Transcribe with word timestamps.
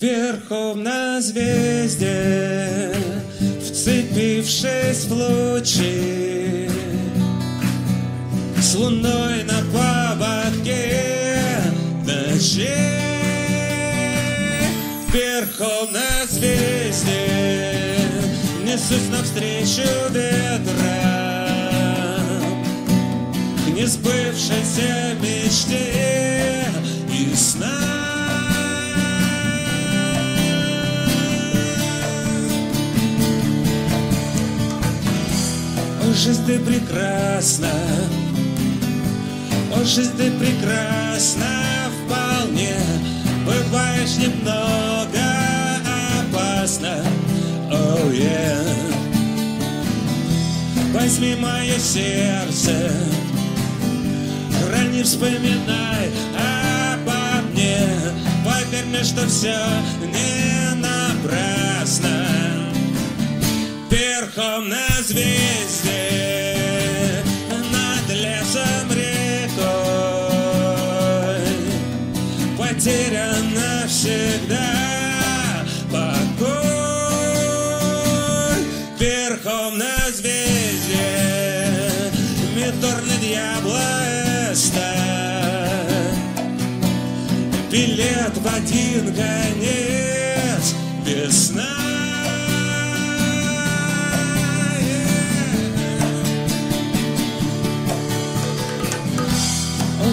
Верховна 0.00 1.20
звезде, 1.20 2.90
вцепившись 3.62 5.04
в 5.08 5.12
лучи, 5.12 6.68
С 8.60 8.74
луной 8.74 9.44
на 9.44 9.62
поводке 9.72 11.32
ночей, 12.04 12.68
Верховна 15.12 16.26
звезде, 16.28 18.00
несусь 18.64 19.08
навстречу 19.10 19.88
ветрам 20.10 20.64
К 23.64 23.68
несбывшейся 23.68 25.14
мечте 25.20 26.66
и 27.08 27.34
снам. 27.36 27.93
Жизнь 36.24 36.46
ты 36.46 36.58
прекрасна, 36.58 37.68
о, 39.76 39.84
жизнь 39.84 40.16
ты 40.16 40.30
прекрасна 40.30 41.44
вполне, 42.06 42.76
Бываешь 43.44 44.16
немного 44.16 45.20
опасно, 46.22 47.04
oh 47.70 48.10
yeah. 48.10 48.64
Возьми 50.94 51.36
мое 51.38 51.78
сердце, 51.78 52.90
храни, 54.62 55.02
вспоминай 55.02 56.10
обо 56.94 57.42
мне, 57.52 57.86
Поверь 58.46 58.86
мне, 58.86 59.04
что 59.04 59.26
все 59.26 59.58
не 60.00 60.74
напрасно 60.76 62.53
верхом 64.04 64.68
на 64.68 64.88
звезде 65.02 66.10
над 67.72 68.08
лесом 68.10 68.90
рекой. 68.90 69.54
Потерян 72.58 73.54
навсегда 73.54 74.72
покой. 75.90 76.54
Верхом 78.98 79.78
на 79.78 79.96
звезде 80.12 81.08
меторный 82.54 83.18
дьяволоста 83.20 84.90
билет 87.70 88.36
в 88.36 88.46
один 88.46 89.14
конец. 89.14 90.74
Весна 91.04 91.93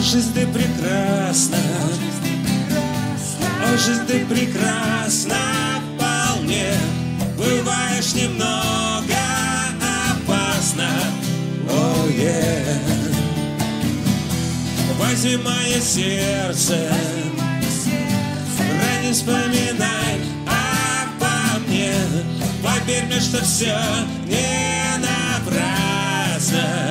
жизнь 0.01 0.33
ты 0.33 0.47
прекрасна, 0.47 1.57
о, 3.63 3.77
жизнь 3.77 4.05
ты 4.07 4.25
прекрасна 4.25 5.35
вполне, 5.95 6.73
бываешь 7.37 8.13
немного 8.15 9.15
опасно, 10.09 10.89
о, 11.69 12.07
yeah. 12.07 12.61
Возьми 14.97 15.37
мое 15.37 15.79
сердце, 15.79 16.91
не 19.03 19.13
вспоминай 19.13 20.19
обо 20.47 21.59
мне, 21.67 21.93
поверь 22.63 23.05
мне, 23.05 23.19
что 23.19 23.43
все 23.43 23.77
не 24.25 24.97
напрасно. 24.97 26.90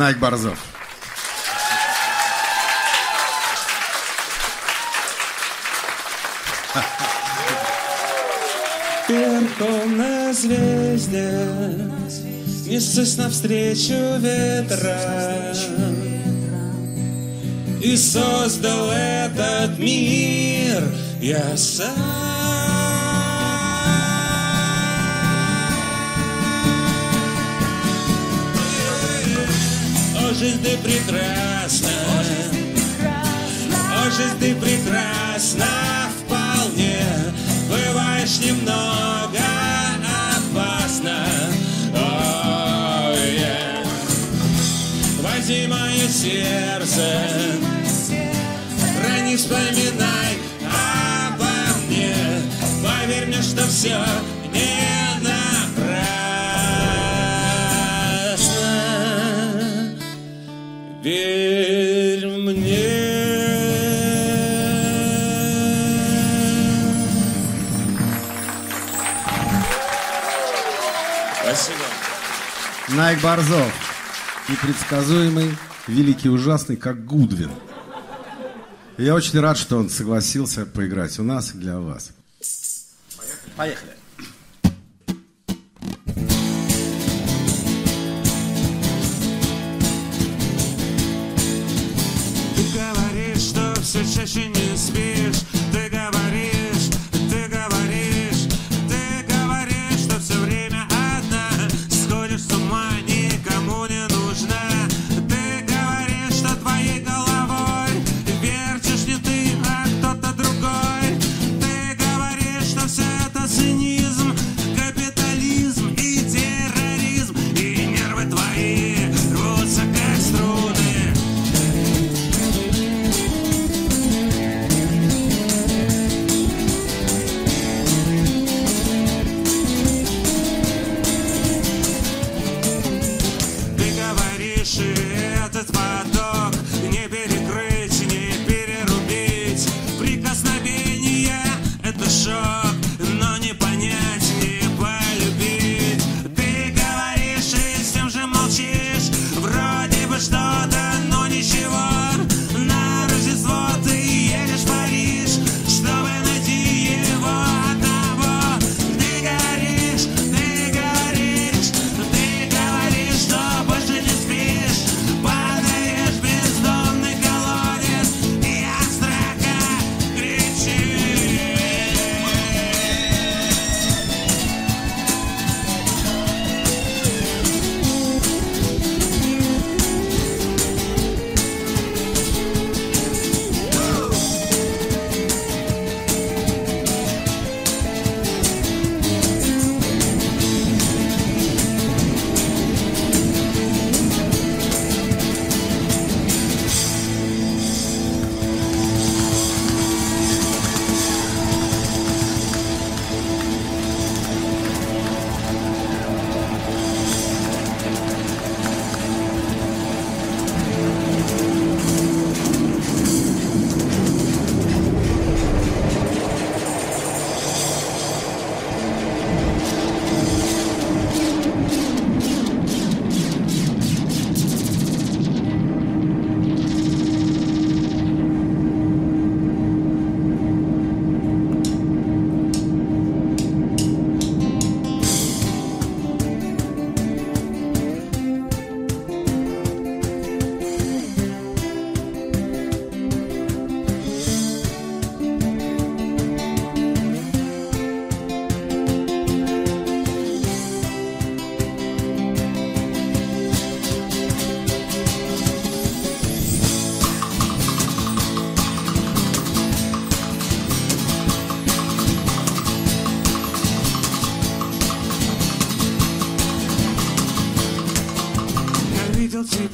Найк 0.00 0.16
Борзов. 0.16 0.58
Верхом 9.10 10.32
звезде 10.32 11.30
Несусь 12.66 13.18
навстречу 13.18 14.16
ветра 14.20 15.52
И 17.82 17.94
создал 17.94 18.90
этот 18.92 19.78
мир 19.78 20.82
я 21.20 21.58
сам 21.58 22.39
О, 30.40 30.42
жизнь 30.42 30.62
ты 30.62 30.74
прекрасна. 30.78 31.90
О, 33.94 34.10
жизнь 34.10 34.38
ты 34.40 34.54
прекрасна 34.54 35.66
вполне. 36.16 37.04
Бываешь 37.68 38.38
немного 38.38 39.38
опасно. 40.38 41.26
О, 41.94 43.12
yeah. 43.18 43.86
Возьми 45.20 45.66
мое 45.66 46.08
сердце. 46.08 47.20
Храни, 48.96 49.36
вспоминай 49.36 50.38
обо 50.64 51.50
мне. 51.86 52.16
Поверь 52.82 53.26
мне, 53.26 53.42
что 53.42 53.66
все 53.66 53.98
не 54.54 54.99
Верь 61.02 62.26
мне 62.26 63.00
Спасибо. 71.42 71.78
Найк 72.88 73.20
Борзов. 73.22 73.72
Непредсказуемый, 74.48 75.56
великий, 75.86 76.28
ужасный, 76.28 76.76
как 76.76 77.06
Гудвин. 77.06 77.50
Я 78.98 79.14
очень 79.14 79.40
рад, 79.40 79.56
что 79.56 79.78
он 79.78 79.88
согласился 79.88 80.66
поиграть 80.66 81.18
у 81.18 81.22
нас 81.22 81.54
и 81.54 81.58
для 81.58 81.78
вас. 81.78 82.10
Поехали. 83.56 83.92
Ты 83.92 83.99
что 94.10 94.26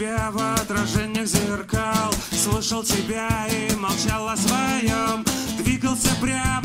тебя 0.06 0.30
в 0.30 0.60
отражениях 0.60 1.26
зеркал 1.26 2.12
Слышал 2.30 2.82
тебя 2.84 3.28
и 3.50 3.74
молчал 3.74 4.28
о 4.28 4.36
своем 4.36 5.24
Двигался 5.58 6.14
прямо, 6.20 6.55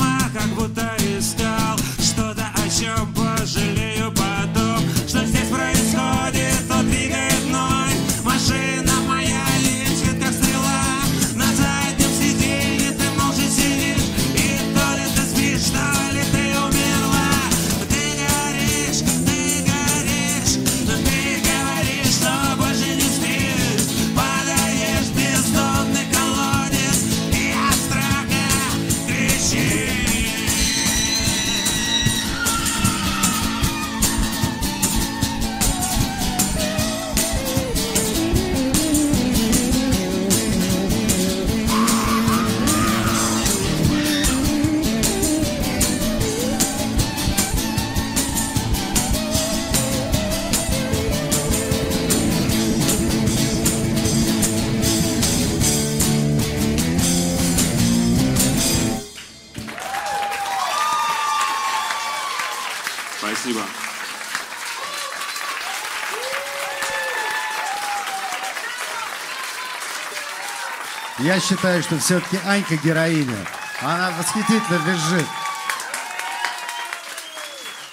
считаю, 71.41 71.81
что 71.83 71.97
все-таки 71.99 72.37
Анька 72.45 72.75
героиня. 72.77 73.37
Она 73.81 74.11
восхитительно 74.11 74.77
визжит. 74.85 75.27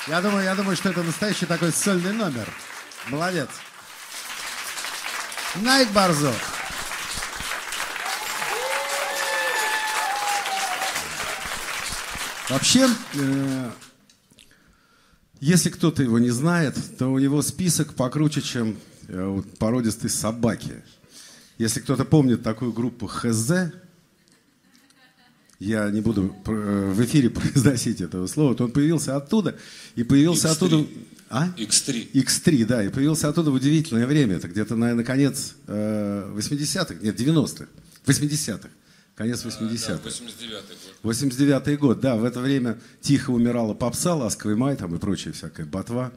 Я 0.07 0.21
думаю, 0.21 0.45
я 0.45 0.55
думаю, 0.55 0.77
что 0.77 0.91
это 0.91 1.03
настоящий 1.03 1.47
такой 1.47 1.73
сольный 1.73 2.13
номер. 2.13 2.49
Молодец. 3.09 3.49
Найк 5.57 5.91
Борзов. 5.91 6.37
Вообще, 12.49 12.89
э, 13.15 13.71
если 15.41 15.69
кто-то 15.69 16.03
его 16.03 16.19
не 16.19 16.31
знает, 16.31 16.75
то 16.99 17.09
у 17.09 17.19
него 17.19 17.43
список 17.43 17.95
покруче, 17.95 18.41
чем 18.41 18.79
э, 19.09 19.43
породистой 19.59 20.09
собаки. 20.09 20.83
Если 21.59 21.81
кто-то 21.81 22.05
помнит 22.05 22.43
такую 22.43 22.73
группу 22.73 23.07
ХЗ, 23.09 23.73
я 25.59 25.91
не 25.91 26.01
буду 26.01 26.35
э, 26.47 26.93
в 26.93 27.05
эфире 27.05 27.31
произносить 27.31 28.01
этого 28.01 28.29
слова, 28.29 28.55
то 28.55 28.65
он 28.65 28.71
появился 28.71 29.17
оттуда 29.17 29.59
и 29.97 30.05
появился 30.05 30.49
X3. 30.49 30.53
оттуда... 30.53 30.87
А? 31.31 31.49
X3. 31.59 32.13
X3, 32.13 32.65
да, 32.65 32.85
и 32.85 32.89
появился 32.89 33.29
оттуда 33.29 33.51
в 33.51 33.55
удивительное 33.55 34.07
время. 34.07 34.37
Это 34.37 34.49
где-то, 34.49 34.77
наверное, 34.77 35.05
конец 35.05 35.57
э, 35.67 36.33
80-х, 36.35 36.95
нет, 37.03 37.21
90-х, 37.21 37.67
80-х, 38.07 38.69
конец 39.17 39.45
80-х. 39.45 40.01
89 40.05 40.63
год. 40.63 40.95
89 41.03 41.79
год, 41.81 42.01
да, 42.01 42.17
в 42.17 42.25
это 42.25 42.41
время 42.41 42.79
тихо 43.01 43.31
умирала 43.31 43.75
попса, 43.75 44.15
ласковый 44.15 44.57
май 44.57 44.77
там 44.77 44.95
и 44.95 44.99
прочая 44.99 45.35
всякая 45.35 45.67
ботва. 45.67 46.13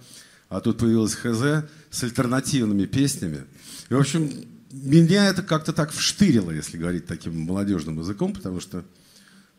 А 0.50 0.60
тут 0.62 0.78
появилась 0.78 1.16
ХЗ 1.16 1.66
с 1.90 2.04
альтернативными 2.04 2.86
песнями. 2.86 3.46
И, 3.90 3.94
в 3.94 4.00
общем, 4.00 4.30
меня 4.72 5.28
это 5.28 5.44
как-то 5.44 5.74
так 5.74 5.92
вштырило, 5.92 6.52
если 6.52 6.78
говорить 6.78 7.06
таким 7.06 7.40
молодежным 7.40 8.00
языком, 8.00 8.34
потому 8.34 8.60
что 8.60 8.84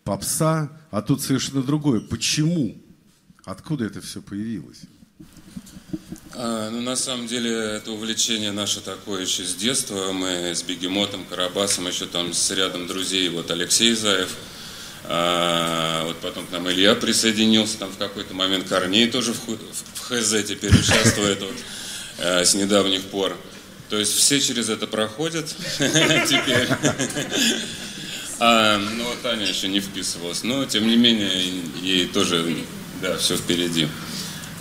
попса, 0.04 0.71
а 0.90 1.02
тут 1.02 1.23
совершенно 1.23 1.62
другое. 1.62 2.00
Почему? 2.00 2.76
Откуда 3.45 3.85
это 3.85 4.00
все 4.00 4.23
появилось? 4.23 4.81
А, 6.35 6.71
ну, 6.71 6.81
на 6.81 6.97
самом 6.97 7.26
деле, 7.26 7.50
это 7.52 7.92
увлечение 7.92 8.52
наше 8.52 8.81
такое 8.81 9.23
еще 9.23 9.45
с 9.45 9.54
детства. 9.54 10.12
Мы 10.12 10.54
с 10.54 10.62
Бегемотом, 10.62 11.25
Карабасом, 11.25 11.87
еще 11.88 12.07
там 12.07 12.33
с 12.33 12.50
рядом 12.50 12.87
друзей, 12.87 13.28
вот 13.28 13.50
Алексей 13.50 13.95
Заев. 13.95 14.31
А, 15.04 16.04
вот 16.07 16.16
потом 16.21 16.47
к 16.47 16.52
нам 16.52 16.71
Илья 16.71 16.95
присоединился, 16.95 17.78
там 17.78 17.90
в 17.90 17.99
какой-то 17.99 18.35
момент 18.35 18.69
Корней 18.69 19.11
тоже 19.11 19.35
в, 19.35 19.40
ху- 19.40 19.59
в 19.95 20.00
ХЗ 20.00 20.45
теперь 20.47 20.73
участвует 20.73 21.40
вот, 21.40 21.54
э, 22.19 22.45
с 22.45 22.54
недавних 22.54 23.02
пор. 23.02 23.37
То 23.93 23.99
есть 23.99 24.17
все 24.17 24.41
через 24.41 24.71
это 24.71 24.87
проходят 24.87 25.55
теперь. 25.79 26.67
А, 28.41 28.79
ну, 28.79 29.05
Таня 29.23 29.47
еще 29.47 29.69
не 29.69 29.81
вписывалась. 29.81 30.45
Но, 30.45 30.65
тем 30.65 30.89
не 30.89 30.97
менее, 30.97 31.31
ей 31.83 32.07
тоже, 32.07 32.57
да, 33.03 33.19
все 33.19 33.37
впереди. 33.37 33.87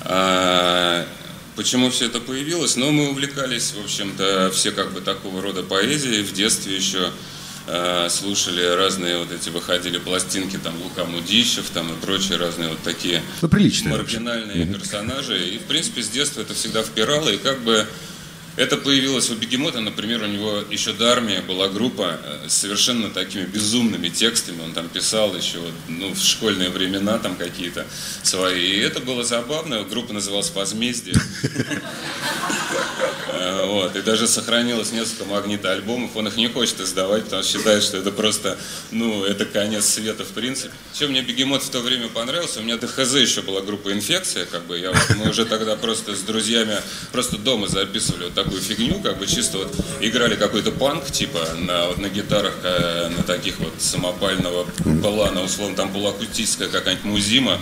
А, 0.01 1.07
почему 1.55 1.89
все 1.91 2.07
это 2.07 2.19
появилось? 2.19 2.75
Ну, 2.75 2.91
мы 2.91 3.09
увлекались, 3.11 3.71
в 3.71 3.81
общем-то, 3.81 4.51
все 4.53 4.71
как 4.71 4.91
бы 4.91 4.99
такого 4.99 5.41
рода 5.41 5.63
поэзией. 5.63 6.23
В 6.23 6.33
детстве 6.33 6.75
еще 6.75 7.09
а, 7.67 8.09
слушали 8.09 8.65
разные 8.65 9.17
вот 9.17 9.31
эти, 9.31 9.47
выходили 9.47 9.97
пластинки, 9.97 10.59
там, 10.61 10.73
Лука 10.81 11.05
Мудищев, 11.05 11.69
там, 11.69 11.89
и 11.89 11.95
прочие 12.01 12.37
разные 12.37 12.67
вот 12.67 12.83
такие 12.83 13.23
Ну, 13.41 13.47
приличное 13.47 13.97
вообще. 13.97 14.19
маргинальные 14.19 14.65
персонажи. 14.65 15.39
И, 15.51 15.57
в 15.57 15.63
принципе, 15.63 16.03
с 16.03 16.09
детства 16.09 16.41
это 16.41 16.53
всегда 16.53 16.83
впирало. 16.83 17.29
И 17.29 17.37
как 17.37 17.61
бы 17.61 17.87
это 18.57 18.77
появилось 18.77 19.29
у 19.29 19.35
Бегемота, 19.35 19.79
например, 19.79 20.23
у 20.23 20.27
него 20.27 20.63
еще 20.69 20.93
до 20.93 21.11
армии 21.11 21.39
была 21.39 21.69
группа 21.69 22.19
э, 22.21 22.49
с 22.49 22.53
совершенно 22.53 23.09
такими 23.09 23.45
безумными 23.45 24.09
текстами. 24.09 24.61
Он 24.61 24.73
там 24.73 24.89
писал 24.89 25.35
еще 25.35 25.59
ну, 25.87 26.13
в 26.13 26.19
школьные 26.19 26.69
времена 26.69 27.17
там 27.17 27.35
какие-то 27.35 27.85
свои. 28.23 28.71
И 28.71 28.79
это 28.79 28.99
было 28.99 29.23
забавно. 29.23 29.83
Группа 29.83 30.13
называлась 30.13 30.51
«Возмездие». 30.53 31.15
Э, 33.41 33.65
Вот. 33.65 33.95
И 33.95 34.01
даже 34.01 34.27
сохранилось 34.27 34.91
несколько 34.91 35.25
магнита 35.25 35.71
альбомов. 35.71 36.15
Он 36.15 36.27
их 36.27 36.35
не 36.35 36.47
хочет 36.47 36.79
издавать, 36.81 37.23
потому 37.23 37.43
что 37.43 37.57
считает, 37.57 37.83
что 37.83 37.97
это 37.97 38.11
просто, 38.11 38.57
ну, 38.91 39.23
это 39.23 39.45
конец 39.45 39.85
света 39.85 40.23
в 40.23 40.29
принципе. 40.29 40.73
Чем 40.97 41.11
мне 41.11 41.21
Бегемот 41.21 41.63
в 41.63 41.69
то 41.69 41.79
время 41.79 42.07
понравился, 42.07 42.59
у 42.59 42.63
меня 42.63 42.77
ДХЗ 42.77 43.15
еще 43.15 43.41
была 43.41 43.61
группа 43.61 43.91
«Инфекция», 43.91 44.45
как 44.45 44.65
бы 44.65 44.77
я, 44.77 44.93
мы 45.17 45.29
уже 45.29 45.45
тогда 45.45 45.75
просто 45.75 46.15
с 46.15 46.21
друзьями 46.21 46.75
просто 47.11 47.37
дома 47.37 47.67
записывали 47.67 48.25
вот 48.25 48.33
такую 48.33 48.61
фигню, 48.61 48.99
как 48.99 49.17
бы 49.17 49.25
чисто 49.27 49.57
вот 49.59 49.73
играли 50.01 50.35
какой-то 50.35 50.71
панк, 50.71 51.05
типа 51.11 51.39
на, 51.57 51.87
вот 51.87 51.97
на 51.97 52.09
гитарах, 52.09 52.53
э, 52.63 53.09
на 53.09 53.23
таких 53.23 53.59
вот 53.59 53.73
самопального 53.79 54.65
плана, 55.01 55.43
условно, 55.43 55.75
там 55.75 55.91
полуакустическая 55.91 56.67
какая-нибудь 56.67 57.05
музима, 57.05 57.59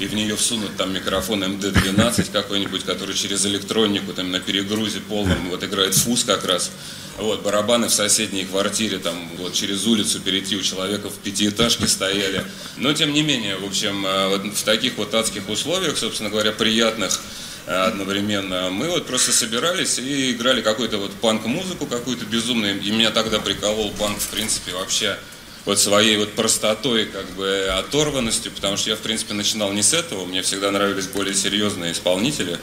и 0.00 0.06
в 0.06 0.14
нее 0.14 0.34
всунут 0.34 0.76
там 0.78 0.94
микрофон 0.94 1.44
МД-12 1.44 2.32
какой-нибудь, 2.32 2.84
который 2.84 3.14
через 3.14 3.44
электронику 3.44 4.14
там 4.14 4.32
на 4.32 4.40
перегрузе 4.40 5.00
полном 5.00 5.50
вот 5.50 5.62
играет 5.62 5.94
фуз 5.94 6.24
как 6.24 6.46
раз. 6.46 6.70
Вот, 7.18 7.42
барабаны 7.42 7.88
в 7.88 7.92
соседней 7.92 8.46
квартире, 8.46 8.98
там, 8.98 9.14
вот, 9.36 9.52
через 9.52 9.86
улицу 9.86 10.20
перейти 10.20 10.56
у 10.56 10.62
человека 10.62 11.10
в 11.10 11.18
пятиэтажке 11.18 11.86
стояли. 11.86 12.42
Но, 12.78 12.94
тем 12.94 13.12
не 13.12 13.20
менее, 13.20 13.58
в 13.58 13.64
общем, 13.66 14.06
э, 14.06 14.28
вот 14.28 14.56
в 14.56 14.62
таких 14.64 14.96
вот 14.96 15.12
адских 15.12 15.46
условиях, 15.50 15.98
собственно 15.98 16.30
говоря, 16.30 16.52
приятных 16.52 17.20
э, 17.66 17.72
одновременно, 17.74 18.70
мы 18.70 18.88
вот 18.88 19.06
просто 19.06 19.32
собирались 19.32 19.98
и 19.98 20.32
играли 20.32 20.62
какую-то 20.62 20.96
вот 20.96 21.12
панк-музыку 21.12 21.84
какую-то 21.84 22.24
безумную. 22.24 22.80
И 22.80 22.90
меня 22.90 23.10
тогда 23.10 23.38
приколол 23.38 23.90
панк, 23.98 24.18
в 24.18 24.28
принципе, 24.28 24.72
вообще 24.72 25.18
вот 25.64 25.78
своей 25.78 26.16
вот 26.16 26.32
простотой, 26.32 27.06
как 27.06 27.28
бы 27.30 27.68
оторванностью, 27.78 28.52
потому 28.52 28.76
что 28.76 28.90
я, 28.90 28.96
в 28.96 29.00
принципе, 29.00 29.34
начинал 29.34 29.72
не 29.72 29.82
с 29.82 29.92
этого, 29.92 30.24
мне 30.24 30.42
всегда 30.42 30.70
нравились 30.70 31.06
более 31.06 31.34
серьезные 31.34 31.92
исполнители, 31.92 32.58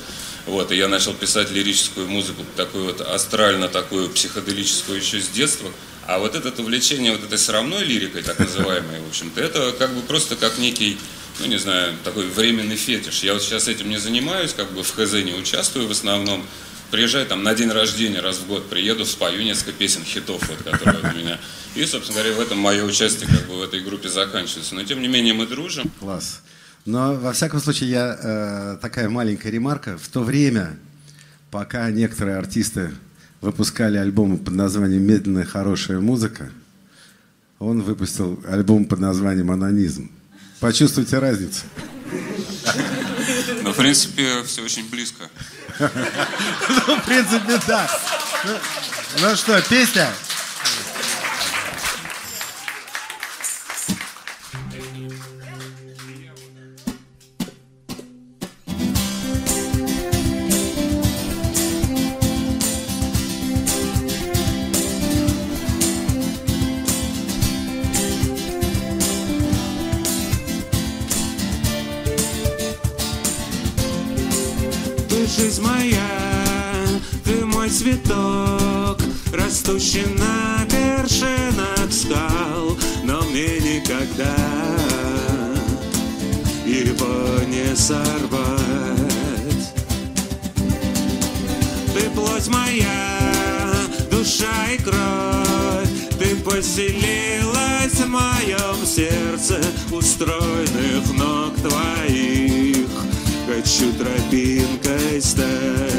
вот, 0.45 0.71
и 0.71 0.77
я 0.77 0.87
начал 0.87 1.13
писать 1.13 1.51
лирическую 1.51 2.07
музыку, 2.07 2.43
такую 2.55 2.85
вот 2.85 3.01
астрально, 3.01 3.67
такую 3.67 4.09
психоделическую 4.09 4.99
еще 4.99 5.21
с 5.21 5.27
детства, 5.29 5.71
а 6.07 6.19
вот 6.19 6.35
это 6.35 6.61
увлечение 6.61 7.11
вот 7.11 7.23
этой 7.23 7.37
срамной 7.37 7.83
лирикой, 7.83 8.23
так 8.23 8.39
называемой, 8.39 9.01
в 9.01 9.09
общем-то, 9.09 9.41
это 9.41 9.73
как 9.77 9.93
бы 9.93 10.01
просто 10.01 10.35
как 10.37 10.57
некий, 10.57 10.97
ну, 11.39 11.47
не 11.47 11.57
знаю, 11.57 11.95
такой 12.03 12.27
временный 12.27 12.77
фетиш. 12.77 13.23
Я 13.23 13.33
вот 13.33 13.43
сейчас 13.43 13.67
этим 13.67 13.89
не 13.89 13.97
занимаюсь, 13.97 14.53
как 14.53 14.71
бы 14.71 14.83
в 14.83 14.89
ХЗ 14.89 15.13
не 15.23 15.33
участвую 15.33 15.87
в 15.87 15.91
основном, 15.91 16.45
приезжаю 16.91 17.25
там 17.25 17.43
на 17.43 17.53
день 17.53 17.69
рождения 17.69 18.19
раз 18.19 18.37
в 18.37 18.47
год, 18.47 18.69
приеду, 18.69 19.05
спою 19.05 19.43
несколько 19.43 19.73
песен, 19.73 20.03
хитов, 20.03 20.47
вот, 20.47 20.57
которые 20.63 21.13
у 21.13 21.17
меня. 21.17 21.39
И, 21.75 21.85
собственно 21.85 22.19
говоря, 22.19 22.35
в 22.35 22.39
этом 22.39 22.57
мое 22.57 22.83
участие 22.83 23.29
как 23.29 23.47
бы 23.47 23.57
в 23.57 23.61
этой 23.61 23.81
группе 23.81 24.09
заканчивается. 24.09 24.75
Но, 24.75 24.83
тем 24.83 25.01
не 25.01 25.07
менее, 25.07 25.33
мы 25.33 25.45
дружим. 25.45 25.91
Класс. 25.99 26.41
Но, 26.85 27.15
во 27.15 27.33
всяком 27.33 27.59
случае, 27.59 27.89
я, 27.89 28.17
э, 28.21 28.77
такая 28.81 29.09
маленькая 29.09 29.49
ремарка. 29.49 29.97
В 29.97 30.07
то 30.07 30.23
время, 30.23 30.77
пока 31.51 31.91
некоторые 31.91 32.37
артисты 32.37 32.91
выпускали 33.41 33.97
альбомы 33.97 34.37
под 34.37 34.53
названием 34.53 35.03
«Медленная 35.03 35.45
хорошая 35.45 35.99
музыка», 35.99 36.49
он 37.59 37.81
выпустил 37.81 38.39
альбом 38.47 38.85
под 38.85 38.99
названием 38.99 39.51
«Анонизм». 39.51 40.11
Почувствуйте 40.59 41.19
разницу. 41.19 41.61
Но, 43.61 43.71
в 43.71 43.75
принципе, 43.75 44.43
все 44.43 44.61
очень 44.61 44.89
близко. 44.89 45.29
Ну, 45.79 46.95
в 46.95 47.05
принципе, 47.05 47.59
да. 47.67 47.89
Ну, 48.43 48.57
ну 49.21 49.35
что, 49.35 49.61
песня? 49.61 50.09
Никогда 84.17 84.35
его 86.65 87.43
не 87.47 87.75
сорвать. 87.75 88.57
Ты 91.93 92.09
плоть 92.11 92.47
моя, 92.47 93.71
душа 94.09 94.67
и 94.71 94.77
кровь, 94.77 95.89
ты 96.19 96.35
поселилась 96.37 97.93
в 97.93 98.07
моем 98.07 98.85
сердце 98.85 99.59
у 99.91 100.01
стройных 100.01 101.13
ног 101.13 101.55
твоих. 101.55 102.87
Хочу 103.47 103.93
тропинкой 103.93 105.21
стать. 105.21 105.96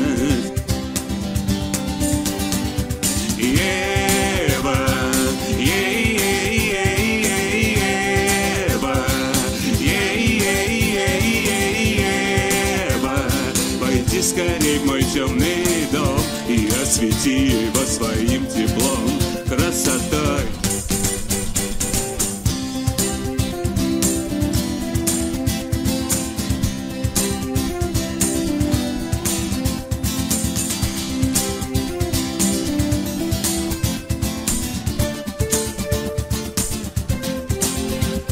Освети 17.19 17.49
его 17.49 17.85
своим 17.85 18.47
теплом, 18.47 19.11
красотой 19.49 20.45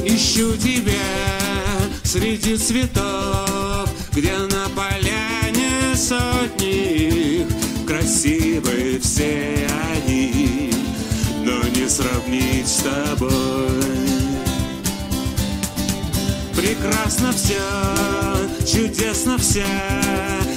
Ищу 0.04 0.56
тебя 0.58 0.92
среди 2.04 2.56
цветов, 2.56 3.15
сравнить 11.96 12.68
с 12.68 12.82
тобой. 12.82 13.30
Прекрасно 16.54 17.32
все, 17.32 17.56
чудесно 18.66 19.38
вся, 19.38 19.64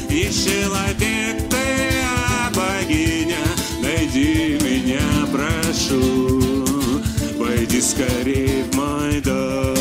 и 0.09 0.29
человек 0.31 1.49
ты, 1.49 1.57
а 2.03 2.51
богиня, 2.53 3.45
найди 3.81 4.59
меня, 4.61 4.99
прошу, 5.31 6.65
войди 7.37 7.81
скорее 7.81 8.65
в 8.65 8.75
мой 8.75 9.21
дом. 9.21 9.78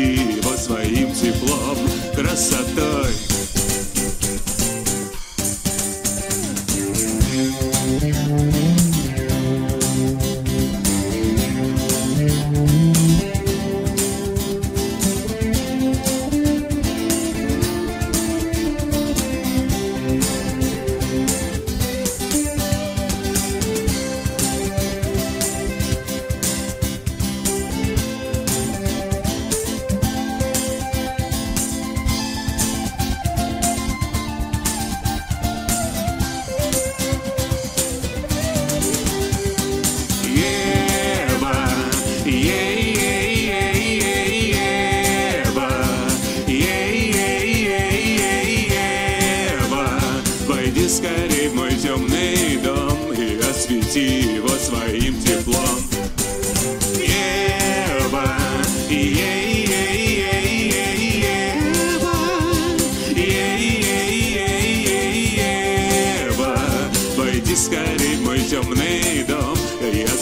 Его 0.00 0.56
своим 0.56 1.12
теплом, 1.12 1.76
красотой. 2.14 3.31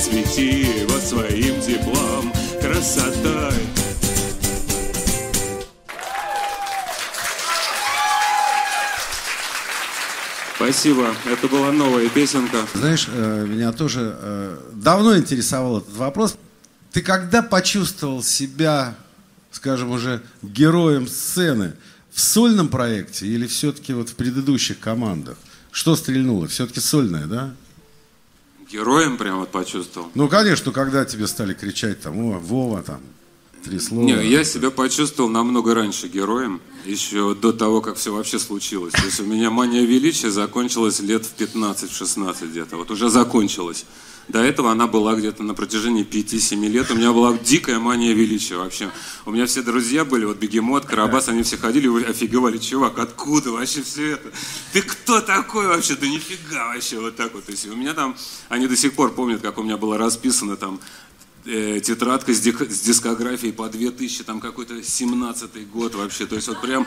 Освети 0.00 0.80
его 0.80 0.99
своим 0.99 1.61
теплом, 1.61 2.33
красотой. 2.62 3.52
Спасибо. 10.57 11.14
Это 11.26 11.49
была 11.49 11.71
новая 11.73 12.09
песенка. 12.09 12.66
Знаешь, 12.73 13.09
э, 13.12 13.47
меня 13.47 13.73
тоже 13.73 14.16
э, 14.19 14.59
давно 14.73 15.19
интересовал 15.19 15.80
этот 15.80 15.95
вопрос. 15.97 16.37
Ты 16.92 17.02
когда 17.02 17.42
почувствовал 17.42 18.23
себя, 18.23 18.95
скажем, 19.50 19.90
уже 19.90 20.23
героем 20.40 21.09
сцены 21.09 21.75
в 22.11 22.21
сольном 22.23 22.69
проекте 22.69 23.26
или 23.26 23.47
все-таки 23.47 23.92
вот 23.92 24.09
в 24.09 24.14
предыдущих 24.14 24.78
командах? 24.80 25.37
Что 25.71 25.95
стрельнуло? 25.95 26.49
Все-таки 26.49 26.80
сольное, 26.80 27.26
да? 27.26 27.54
Героем 28.70 29.16
прям 29.16 29.40
вот 29.40 29.50
почувствовал. 29.50 30.08
Ну, 30.14 30.28
конечно, 30.28 30.70
когда 30.70 31.04
тебе 31.04 31.26
стали 31.26 31.54
кричать 31.54 32.00
там, 32.00 32.18
о, 32.18 32.38
Вова, 32.38 32.82
там, 32.82 33.00
три 33.64 33.80
слова. 33.80 34.04
Не, 34.04 34.28
я 34.28 34.44
себя 34.44 34.70
почувствовал 34.70 35.28
намного 35.28 35.74
раньше 35.74 36.06
героем, 36.06 36.60
еще 36.84 37.34
до 37.34 37.52
того, 37.52 37.80
как 37.80 37.96
все 37.96 38.12
вообще 38.12 38.38
случилось. 38.38 38.92
То 38.92 39.04
есть 39.04 39.20
у 39.20 39.24
меня 39.24 39.50
мания 39.50 39.82
величия 39.82 40.30
закончилась 40.30 41.00
лет 41.00 41.26
в 41.26 41.36
15-16 41.36 42.48
где-то. 42.48 42.76
Вот 42.76 42.90
уже 42.90 43.10
закончилась. 43.10 43.84
До 44.30 44.44
этого 44.44 44.70
она 44.70 44.87
была 44.87 45.16
где-то 45.16 45.42
на 45.42 45.54
протяжении 45.54 46.04
5-7 46.04 46.68
лет. 46.68 46.88
У 46.90 46.94
меня 46.94 47.12
была 47.12 47.37
дикая 47.37 47.80
мания 47.80 48.12
величия 48.12 48.56
вообще. 48.56 48.88
У 49.26 49.32
меня 49.32 49.46
все 49.46 49.60
друзья 49.60 50.04
были, 50.04 50.25
вот 50.25 50.37
Бегемот, 50.37 50.87
Карабас, 50.87 51.28
они 51.28 51.42
все 51.42 51.56
ходили 51.56 51.88
и 52.00 52.04
офигевали. 52.04 52.58
Чувак, 52.58 53.00
откуда 53.00 53.50
вообще 53.50 53.82
все 53.82 54.12
это? 54.12 54.30
Ты 54.72 54.82
кто 54.82 55.20
такой 55.20 55.66
вообще? 55.66 55.96
Да 55.96 56.06
нифига 56.06 56.68
вообще 56.68 57.00
вот 57.00 57.16
так 57.16 57.34
вот. 57.34 57.44
То 57.44 57.50
есть 57.50 57.66
у 57.66 57.75
меня 57.75 57.92
там, 57.92 58.16
они 58.49 58.68
до 58.68 58.76
сих 58.76 58.92
пор 58.92 59.12
помнят, 59.12 59.42
как 59.42 59.58
у 59.58 59.64
меня 59.64 59.76
было 59.76 59.99
расписано 59.99 60.56
там 60.56 60.78
э, 61.44 61.80
тетрадка 61.80 62.32
с, 62.32 62.40
дискографией 62.40 63.52
по 63.52 63.68
2000, 63.68 64.22
там 64.22 64.38
какой-то 64.38 64.80
17 64.80 65.70
год 65.70 65.96
вообще. 65.96 66.26
То 66.26 66.37
есть 66.37 66.46
вот 66.46 66.61
прям 66.61 66.85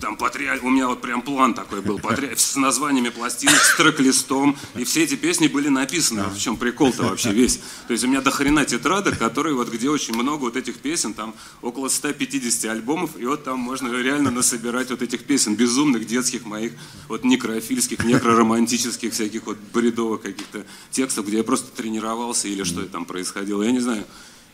там 0.00 0.16
по 0.16 0.30
у 0.62 0.70
меня 0.70 0.88
вот 0.88 1.00
прям 1.00 1.22
план 1.22 1.54
такой 1.54 1.80
был, 1.80 1.98
по 1.98 2.14
с 2.14 2.56
названиями 2.56 3.08
пластинок, 3.08 3.56
с 3.56 3.76
трек-листом, 3.76 4.56
и 4.74 4.84
все 4.84 5.04
эти 5.04 5.14
песни 5.14 5.48
были 5.48 5.68
написаны, 5.68 6.24
в 6.24 6.38
чем 6.38 6.56
прикол-то 6.56 7.04
вообще 7.04 7.32
весь. 7.32 7.60
То 7.86 7.92
есть 7.92 8.04
у 8.04 8.08
меня 8.08 8.20
дохрена 8.20 8.64
тетрадок, 8.64 9.18
которые 9.18 9.54
вот 9.54 9.70
где 9.70 9.88
очень 9.88 10.14
много 10.14 10.42
вот 10.42 10.56
этих 10.56 10.76
песен, 10.78 11.14
там 11.14 11.34
около 11.62 11.88
150 11.88 12.70
альбомов, 12.70 13.10
и 13.18 13.24
вот 13.24 13.44
там 13.44 13.58
можно 13.58 13.88
реально 13.88 14.30
насобирать 14.30 14.90
вот 14.90 15.02
этих 15.02 15.24
песен, 15.24 15.54
безумных 15.54 16.06
детских 16.06 16.44
моих, 16.44 16.72
вот 17.08 17.24
некрофильских, 17.24 18.04
некроромантических 18.04 19.12
всяких 19.12 19.46
вот 19.46 19.58
бредовых 19.72 20.22
каких-то 20.22 20.66
текстов, 20.90 21.26
где 21.26 21.38
я 21.38 21.44
просто 21.44 21.70
тренировался 21.70 22.48
или 22.48 22.64
что 22.64 22.82
там 22.82 23.04
происходило, 23.04 23.62
я 23.62 23.72
не 23.72 23.80
знаю. 23.80 24.04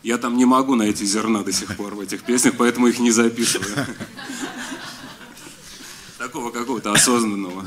Я 0.03 0.17
там 0.17 0.35
не 0.35 0.43
могу 0.43 0.75
найти 0.75 1.05
зерна 1.05 1.43
до 1.43 1.53
сих 1.53 1.77
пор 1.77 1.95
в 1.95 2.01
этих 2.01 2.23
песнях, 2.23 2.55
поэтому 2.57 2.87
их 2.87 2.99
не 2.99 3.11
записываю. 3.11 3.85
Такого 6.33 6.49
какого-то 6.49 6.91
осознанного. 6.93 7.63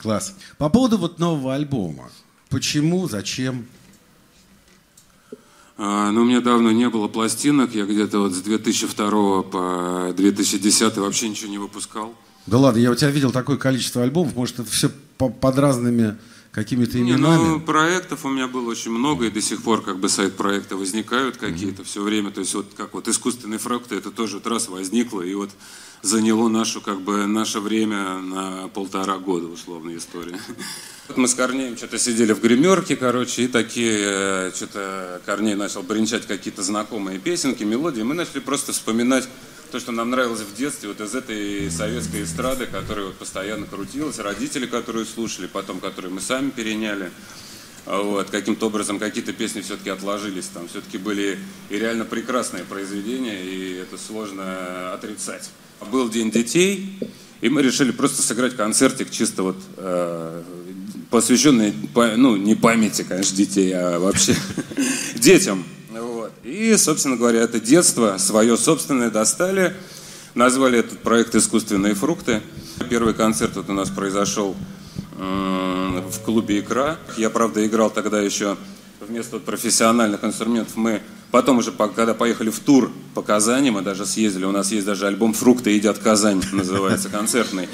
Класс. 0.00 0.34
По 0.56 0.70
поводу 0.70 0.96
вот 0.96 1.18
нового 1.18 1.54
альбома. 1.54 2.08
Почему, 2.48 3.06
зачем? 3.10 3.66
А, 5.76 6.10
ну, 6.10 6.22
у 6.22 6.24
меня 6.24 6.40
давно 6.40 6.70
не 6.72 6.88
было 6.88 7.08
пластинок. 7.08 7.74
Я 7.74 7.84
где-то 7.84 8.20
вот 8.20 8.32
с 8.32 8.40
2002 8.40 9.42
по 9.42 10.14
2010 10.16 10.96
вообще 10.96 11.28
ничего 11.28 11.50
не 11.50 11.58
выпускал. 11.58 12.14
Да 12.46 12.56
ладно, 12.56 12.78
я 12.78 12.90
у 12.90 12.94
тебя 12.94 13.10
видел 13.10 13.32
такое 13.32 13.58
количество 13.58 14.02
альбомов. 14.02 14.34
Может, 14.34 14.60
это 14.60 14.70
все 14.70 14.90
по- 15.18 15.28
под 15.28 15.58
разными 15.58 16.16
какими-то 16.52 16.98
Не, 16.98 17.12
именами? 17.12 17.48
ну, 17.48 17.60
проектов 17.60 18.24
у 18.24 18.28
меня 18.28 18.48
было 18.48 18.70
очень 18.70 18.90
много, 18.90 19.26
и 19.26 19.30
до 19.30 19.40
сих 19.40 19.62
пор 19.62 19.82
как 19.82 19.98
бы 19.98 20.08
сайт-проекты 20.08 20.76
возникают 20.76 21.36
какие-то 21.36 21.84
все 21.84 22.02
время. 22.02 22.30
То 22.30 22.40
есть 22.40 22.54
вот 22.54 22.66
как 22.76 22.94
вот 22.94 23.08
искусственные 23.08 23.58
фрукты, 23.58 23.96
это 23.96 24.10
тоже 24.10 24.36
вот 24.36 24.46
раз 24.46 24.68
возникло, 24.68 25.22
и 25.22 25.34
вот 25.34 25.50
заняло 26.02 26.48
нашу, 26.48 26.80
как 26.80 27.00
бы, 27.00 27.26
наше 27.26 27.60
время 27.60 28.18
на 28.18 28.68
полтора 28.68 29.18
года, 29.18 29.46
условная 29.48 29.96
история. 29.96 30.38
Вот 31.08 31.16
Мы 31.16 31.26
с 31.26 31.34
Корнеем 31.34 31.76
что-то 31.76 31.98
сидели 31.98 32.32
в 32.32 32.40
гримерке, 32.40 32.94
короче, 32.94 33.44
и 33.44 33.48
такие, 33.48 33.98
э, 33.98 34.52
что-то 34.54 35.20
Корней 35.26 35.54
начал 35.54 35.82
бренчать 35.82 36.26
какие-то 36.26 36.62
знакомые 36.62 37.18
песенки, 37.18 37.64
мелодии. 37.64 38.02
Мы 38.02 38.14
начали 38.14 38.40
просто 38.40 38.72
вспоминать 38.72 39.28
то, 39.70 39.80
что 39.80 39.92
нам 39.92 40.10
нравилось 40.10 40.40
в 40.40 40.54
детстве, 40.56 40.88
вот 40.88 41.00
из 41.00 41.14
этой 41.14 41.70
советской 41.70 42.24
эстрады, 42.24 42.66
которая 42.66 43.06
вот 43.06 43.16
постоянно 43.16 43.66
крутилась, 43.66 44.18
родители, 44.18 44.66
которые 44.66 45.04
слушали, 45.04 45.46
потом, 45.46 45.80
которые 45.80 46.12
мы 46.12 46.20
сами 46.20 46.50
переняли. 46.50 47.10
А 47.86 48.02
Вот, 48.02 48.30
каким-то 48.30 48.66
образом 48.66 48.98
какие-то 48.98 49.32
песни 49.32 49.60
все-таки 49.60 49.90
отложились, 49.90 50.46
там 50.46 50.68
все-таки 50.68 50.98
были 50.98 51.38
и 51.70 51.78
реально 51.78 52.04
прекрасные 52.04 52.64
произведения, 52.64 53.42
и 53.42 53.74
это 53.74 53.96
сложно 53.96 54.92
отрицать. 54.92 55.50
Был 55.90 56.10
День 56.10 56.30
детей, 56.30 56.98
и 57.40 57.48
мы 57.48 57.62
решили 57.62 57.90
просто 57.90 58.22
сыграть 58.22 58.56
концертик 58.56 59.10
чисто 59.10 59.42
вот 59.42 59.56
э, 59.76 60.42
посвященный, 61.10 61.72
ну, 61.94 62.36
не 62.36 62.54
памяти, 62.54 63.06
конечно, 63.08 63.36
детей, 63.36 63.72
а 63.72 63.98
вообще 63.98 64.34
детям. 65.14 65.64
Вот. 66.28 66.34
И, 66.44 66.76
собственно 66.76 67.16
говоря, 67.16 67.40
это 67.40 67.58
детство 67.58 68.16
свое 68.18 68.56
собственное 68.58 69.10
достали, 69.10 69.74
назвали 70.34 70.80
этот 70.80 70.98
проект 70.98 71.34
«Искусственные 71.34 71.94
фрукты». 71.94 72.42
Первый 72.90 73.14
концерт 73.14 73.56
вот 73.56 73.70
у 73.70 73.72
нас 73.72 73.88
произошел 73.88 74.54
в 75.16 76.20
клубе 76.24 76.60
«Икра». 76.60 76.98
Я, 77.16 77.30
правда, 77.30 77.66
играл 77.66 77.88
тогда 77.88 78.20
еще 78.20 78.58
вместо 79.00 79.38
профессиональных 79.38 80.22
инструментов. 80.22 80.76
Мы 80.76 81.00
потом 81.30 81.58
уже, 81.58 81.72
когда 81.72 82.12
поехали 82.12 82.50
в 82.50 82.60
тур 82.60 82.92
по 83.14 83.22
Казани, 83.22 83.70
мы 83.70 83.80
даже 83.80 84.04
съездили, 84.04 84.44
у 84.44 84.52
нас 84.52 84.70
есть 84.70 84.84
даже 84.84 85.06
альбом 85.06 85.32
«Фрукты 85.32 85.70
едят 85.70 85.98
Казань», 85.98 86.42
называется, 86.52 87.08
концертный. 87.08 87.70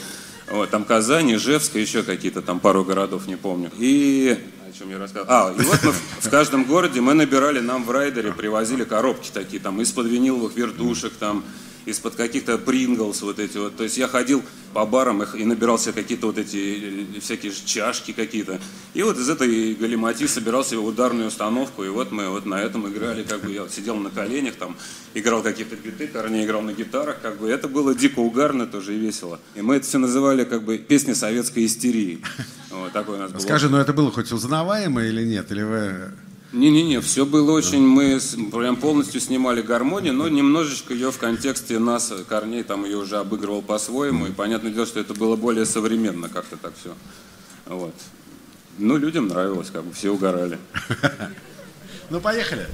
Вот, 0.49 0.71
там 0.71 0.85
Казань, 0.85 1.35
Ижевск, 1.35 1.75
еще 1.75 2.05
какие-то 2.05 2.41
там 2.41 2.61
пару 2.61 2.85
городов, 2.85 3.27
не 3.27 3.37
помню. 3.37 3.73
И 3.79 4.39
чем 4.79 4.91
я 4.91 4.99
рассказывал? 4.99 5.33
А, 5.33 5.53
и 5.53 5.63
вот 5.63 5.83
мы 5.85 5.93
в, 5.93 6.31
каждом 6.31 6.65
городе 6.65 7.01
мы 7.01 7.15
набирали, 7.15 7.61
нам 7.61 7.85
в 7.85 7.91
райдере 7.91 8.33
привозили 8.33 8.85
коробки 8.85 9.31
такие, 9.33 9.63
там, 9.63 9.81
из-под 9.81 10.07
виниловых 10.07 10.57
вертушек, 10.57 11.13
там, 11.15 11.45
из-под 11.87 12.15
каких-то 12.15 12.59
Принглс 12.59 13.23
вот 13.23 13.39
эти 13.39 13.59
вот. 13.59 13.77
То 13.77 13.85
есть 13.85 13.97
я 13.97 14.09
ходил 14.09 14.43
по 14.73 14.85
барам 14.85 15.23
и 15.23 15.45
набирал 15.45 15.79
себе 15.79 15.93
какие-то 15.93 16.27
вот 16.27 16.39
эти 16.39 17.07
э, 17.17 17.21
всякие 17.21 17.53
чашки 17.53 18.13
какие-то. 18.13 18.61
И 18.93 19.03
вот 19.03 19.19
из 19.19 19.29
этой 19.29 19.75
галимати 19.75 20.27
собирал 20.27 20.65
себе 20.65 20.79
ударную 20.79 21.29
установку, 21.29 21.85
и 21.85 21.89
вот 21.89 22.11
мы 22.11 22.29
вот 22.29 22.47
на 22.47 22.61
этом 22.61 22.89
играли, 22.89 23.23
как 23.23 23.43
бы 23.43 23.53
я 23.53 23.63
вот 23.63 23.73
сидел 23.73 23.97
на 23.97 24.11
коленях, 24.11 24.55
там, 24.57 24.77
играл 25.15 25.43
какие-то 25.43 25.77
биты, 25.77 26.09
Корней 26.09 26.45
играл 26.45 26.63
на 26.63 26.73
гитарах, 26.73 27.21
как 27.23 27.39
бы 27.39 27.49
это 27.49 27.69
было 27.69 27.95
дико 27.95 28.19
угарно 28.19 28.67
тоже 28.67 28.95
и 28.95 28.99
весело. 28.99 29.39
И 29.55 29.63
мы 29.63 29.77
это 29.77 29.87
все 29.87 29.99
называли 29.99 30.45
как 30.45 30.65
бы 30.65 30.79
песни 30.79 31.13
советской 31.13 31.67
истерии. 31.67 32.21
Вот 32.71 32.93
такой 32.93 33.17
у 33.17 33.19
нас 33.19 33.31
был 33.31 33.41
Скажи, 33.41 33.69
ну 33.69 33.77
это 33.77 33.93
было 33.93 34.11
хоть 34.11 34.33
узнаваемо 34.33 35.05
или 35.05 35.25
нет? 35.25 35.51
Или 35.53 35.63
вы... 35.63 36.13
не-не-не, 36.55 37.01
все 37.01 37.27
было 37.27 37.51
очень, 37.53 37.83
мы 37.83 38.21
прям 38.51 38.77
полностью 38.77 39.21
снимали 39.21 39.61
гармонию, 39.61 40.15
но 40.15 40.29
немножечко 40.29 40.95
ее 40.95 41.11
в 41.11 41.19
контексте 41.19 41.79
нас, 41.79 42.13
Корней 42.29 42.63
там 42.63 42.85
ее 42.85 42.99
уже 42.99 43.19
обыгрывал 43.19 43.61
по-своему, 43.61 44.27
и 44.27 44.31
понятное 44.31 44.71
дело, 44.71 44.87
что 44.87 45.01
это 45.01 45.15
было 45.15 45.37
более 45.37 45.67
современно 45.67 46.29
как-то 46.29 46.57
так 46.57 46.73
все. 46.81 46.95
Вот. 47.67 47.95
Ну, 48.79 48.97
людям 48.97 49.29
нравилось, 49.29 49.71
как 49.71 49.85
бы 49.85 49.93
все 49.93 50.11
угорали. 50.11 50.59
Ну, 52.11 52.21
поехали. 52.21 52.67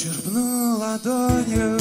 Черпну 0.00 0.78
ладонью. 0.78 1.79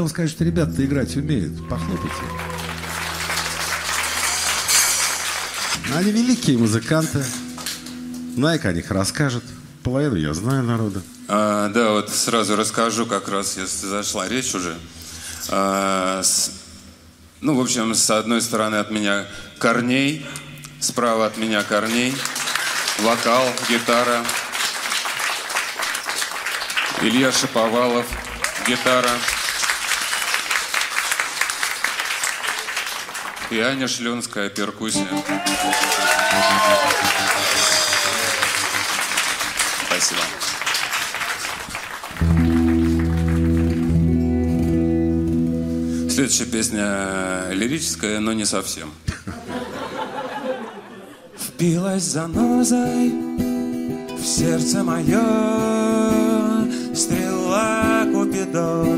Вам 0.00 0.08
сказать, 0.08 0.30
что 0.30 0.44
ребята 0.44 0.84
играть 0.84 1.14
умеют. 1.16 1.68
Похлопайте. 1.68 2.14
Они 5.94 6.10
великие 6.10 6.58
музыканты. 6.58 7.24
Найк 8.36 8.64
о 8.64 8.72
них 8.72 8.90
расскажет. 8.90 9.44
Половину 9.82 10.16
я 10.16 10.34
знаю 10.34 10.64
народа. 10.64 11.02
А, 11.28 11.68
да, 11.68 11.90
вот 11.90 12.10
сразу 12.10 12.56
расскажу, 12.56 13.06
как 13.06 13.28
раз 13.28 13.56
если 13.56 13.86
зашла 13.86 14.28
речь 14.28 14.54
уже. 14.54 14.76
А, 15.48 16.22
с- 16.22 16.50
ну, 17.40 17.54
в 17.54 17.60
общем, 17.60 17.94
с 17.94 18.10
одной 18.10 18.40
стороны 18.40 18.76
от 18.76 18.90
меня 18.90 19.26
Корней, 19.58 20.26
справа 20.80 21.26
от 21.26 21.36
меня 21.36 21.62
Корней, 21.62 22.14
вокал, 23.00 23.46
гитара, 23.68 24.24
Илья 27.02 27.30
Шаповалов, 27.30 28.06
гитара, 28.66 29.10
и 33.54 33.60
Аня 33.60 33.86
Шленская, 33.86 34.48
перкуссия. 34.50 35.06
Спасибо. 39.86 40.20
Следующая 46.10 46.46
песня 46.46 47.50
лирическая, 47.52 48.18
но 48.18 48.32
не 48.32 48.44
совсем. 48.44 48.92
Впилась 51.38 52.02
занозой 52.02 53.12
в 54.18 54.24
сердце 54.24 54.82
мое 54.82 55.22
стрела 56.92 58.04
Купидона. 58.12 58.93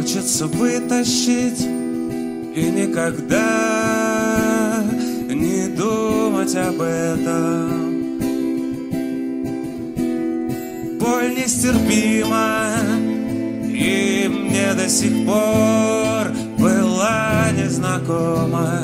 Хочется 0.00 0.46
вытащить 0.46 1.60
и 1.60 2.70
никогда 2.74 3.42
не 5.28 5.68
думать 5.68 6.56
об 6.56 6.80
этом. 6.80 8.08
Боль 10.98 11.34
нестерпима, 11.34 12.76
и 13.66 14.26
мне 14.26 14.72
до 14.72 14.88
сих 14.88 15.26
пор 15.26 16.32
была 16.56 17.50
незнакома. 17.52 18.80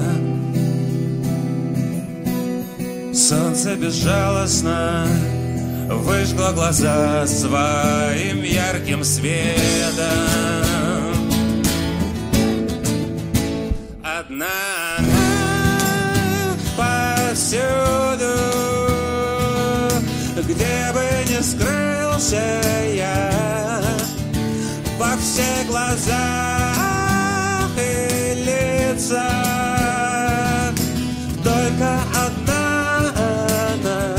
Солнце 3.14 3.74
безжалостно 3.74 5.06
выжгло 5.88 6.52
глаза 6.52 7.26
своим 7.26 8.42
ярким 8.42 9.02
светом. 9.02 10.45
Моисея 22.26 23.30
во 24.98 25.16
все 25.16 25.64
глаза 25.68 26.74
и 27.78 28.34
лица. 28.44 29.30
Только 31.44 32.00
одна 32.26 33.12
она. 33.78 34.16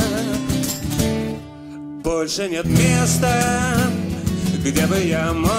Больше 2.01 2.47
нет 2.47 2.65
места, 2.65 3.43
где 4.63 4.85
бы 4.85 4.99
я 4.99 5.33
мог 5.33 5.51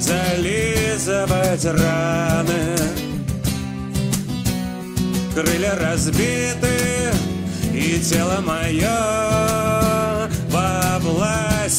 зализывать 0.00 1.64
раны. 1.64 2.76
Крылья 5.32 5.76
разбиты, 5.76 7.12
и 7.72 8.00
тело 8.00 8.40
мое 8.40 9.65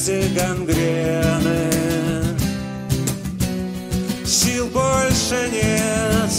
власти 0.08 0.34
гангрены. 0.34 1.70
Сил 4.26 4.68
больше 4.68 5.50
нет, 5.52 6.32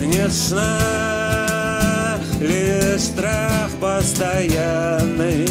нет 0.00 0.32
сна, 0.32 2.18
лишь 2.40 3.02
страх 3.02 3.70
постоянный. 3.80 5.46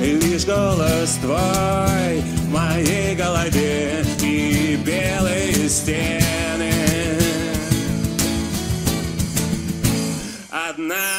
Лишь 0.00 0.46
голос 0.46 1.18
твой 1.20 2.20
в 2.20 2.52
моей 2.52 3.16
голове 3.16 4.04
и 4.22 4.76
белые 4.76 5.68
стены. 5.68 6.72
Одна 10.50 11.17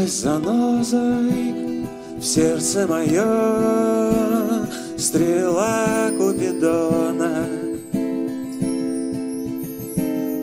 Впилась 0.00 0.20
занозой 0.20 1.86
в 2.16 2.22
сердце 2.22 2.86
мое 2.86 4.66
стрела 4.96 6.10
Купидона. 6.16 7.46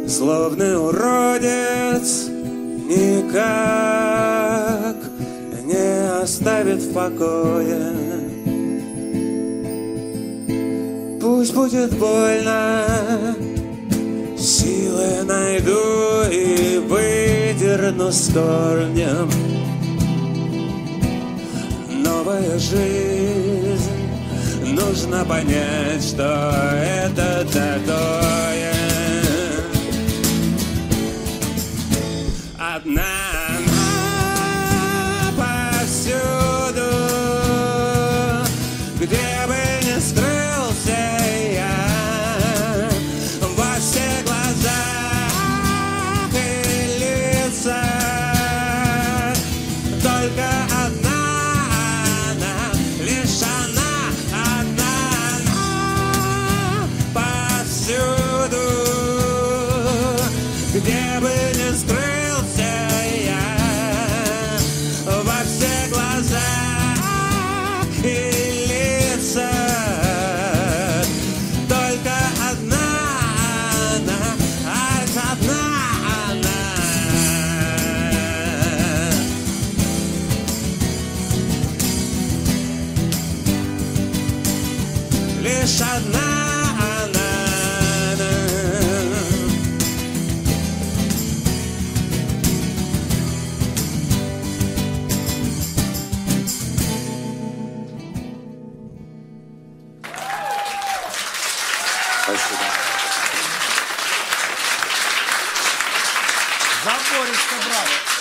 Злобный 0.06 0.78
уродец 0.78 2.28
никак 2.88 3.38
не 5.63 6.22
оставит 6.22 6.82
в 6.82 6.93
покое. 6.93 7.93
Пусть 11.20 11.54
будет 11.56 11.98
больно, 11.98 13.36
Силы 14.38 15.24
найду 15.24 16.30
и 16.32 16.80
выдерну 17.58 18.12
с 18.12 18.32
корнем. 18.32 19.30
Новая 22.04 22.58
жизнь 22.60 23.91
Нужно 24.63 25.26
понять, 25.26 26.04
что 26.04 26.24
это 26.84 27.46
такое 27.52 28.97
Забористо, 107.10 107.56
браво. 107.65 108.17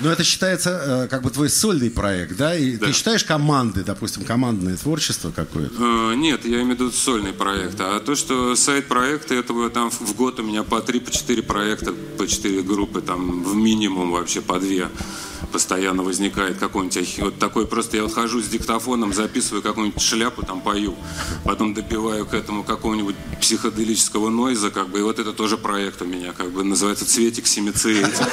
Но 0.00 0.12
это 0.12 0.22
считается 0.22 0.70
э, 0.70 1.08
как 1.08 1.22
бы 1.22 1.30
твой 1.30 1.50
сольный 1.50 1.90
проект, 1.90 2.36
да? 2.36 2.54
И 2.54 2.76
ты 2.76 2.92
считаешь 2.92 3.24
команды, 3.24 3.82
допустим, 3.82 4.24
командное 4.24 4.76
творчество 4.76 5.32
какое-то? 5.34 6.12
Э, 6.12 6.14
Нет, 6.14 6.44
я 6.44 6.62
имею 6.62 6.68
в 6.68 6.80
виду 6.80 6.92
сольный 6.92 7.32
проект. 7.32 7.80
А 7.80 7.98
то, 7.98 8.14
что 8.14 8.54
сайт-проекты, 8.54 9.34
этого 9.34 9.68
там 9.70 9.90
в 9.90 10.14
год 10.14 10.38
у 10.38 10.44
меня 10.44 10.62
по 10.62 10.80
три, 10.80 11.00
по 11.00 11.10
четыре 11.10 11.42
проекта, 11.42 11.92
по 12.16 12.28
четыре 12.28 12.62
группы, 12.62 13.00
там 13.00 13.42
в 13.42 13.56
минимум 13.56 14.12
вообще 14.12 14.40
по 14.40 14.60
две 14.60 14.88
постоянно 15.48 16.02
возникает 16.02 16.58
какой-нибудь 16.58 17.18
вот 17.18 17.38
такой 17.38 17.66
просто 17.66 17.96
я 17.96 18.02
вот 18.04 18.14
хожу 18.14 18.40
с 18.40 18.48
диктофоном, 18.48 19.12
записываю 19.12 19.62
какую-нибудь 19.62 20.02
шляпу, 20.02 20.44
там 20.44 20.60
пою, 20.60 20.96
потом 21.44 21.74
добиваю 21.74 22.26
к 22.26 22.34
этому 22.34 22.64
какого-нибудь 22.64 23.16
психоделического 23.40 24.30
нойза, 24.30 24.70
как 24.70 24.88
бы, 24.88 24.98
и 25.00 25.02
вот 25.02 25.18
это 25.18 25.32
тоже 25.32 25.56
проект 25.56 26.02
у 26.02 26.04
меня, 26.04 26.32
как 26.32 26.50
бы 26.50 26.64
называется 26.64 27.06
«Цветик 27.06 27.46
семицветик». 27.46 28.14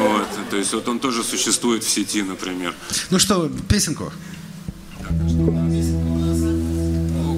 Вот, 0.00 0.28
то 0.50 0.56
есть 0.56 0.72
вот 0.74 0.86
он 0.88 1.00
тоже 1.00 1.24
существует 1.24 1.82
в 1.82 1.88
сети, 1.88 2.22
например. 2.22 2.74
Ну 3.10 3.18
что, 3.18 3.50
песенку? 3.68 4.12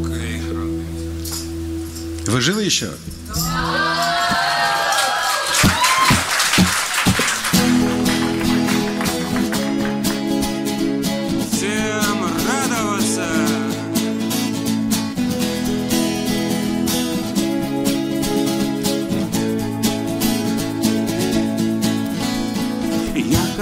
Окей. 0.04 0.42
Вы 2.26 2.40
живы 2.40 2.62
еще? 2.64 2.90
всем 3.30 3.99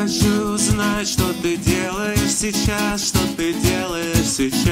хочу 0.01 0.57
знать, 0.57 1.09
что 1.09 1.25
ты 1.43 1.57
делаешь 1.57 2.33
сейчас, 2.33 3.09
что 3.09 3.19
ты 3.37 3.53
делаешь 3.53 4.29
сейчас. 4.29 4.69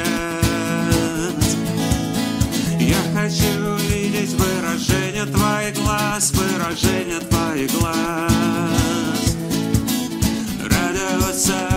Я 2.79 3.03
хочу 3.13 3.75
видеть 3.91 4.35
выражение 4.35 5.27
твоих 5.27 5.75
глаз, 5.83 6.31
выражение 6.33 7.19
твоих 7.21 7.73
глаз 7.73 9.37
радоваться 10.63 11.76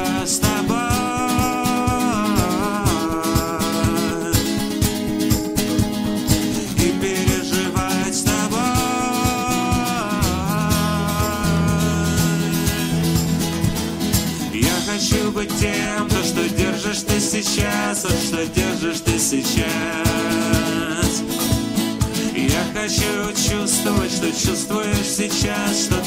чувствуешь 24.40 25.06
сейчас, 25.06 25.86
что 25.86 25.99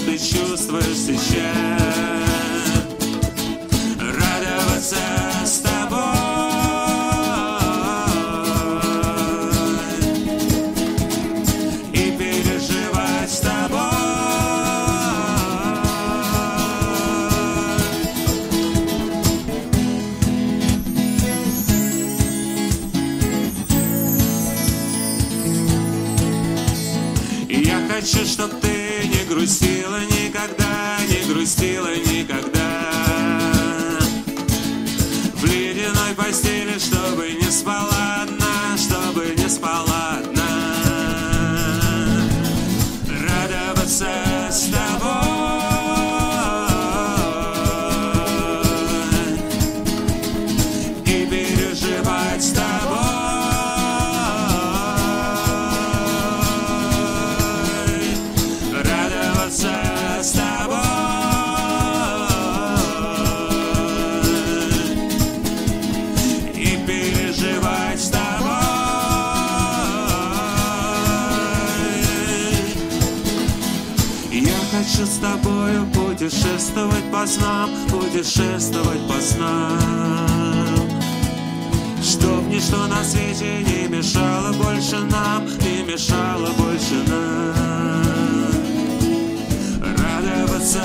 тобою 75.22 75.86
путешествовать 75.86 77.10
по 77.12 77.24
снам, 77.26 77.70
путешествовать 77.88 79.06
по 79.06 79.20
снам. 79.20 79.78
Чтоб 82.02 82.44
ничто 82.48 82.88
на 82.88 83.04
свете 83.04 83.62
не 83.62 83.88
мешало 83.88 84.52
больше 84.54 84.98
нам, 84.98 85.46
не 85.46 85.84
мешало 85.84 86.48
больше 86.58 86.96
нам. 87.06 87.54
Радоваться 89.96 90.82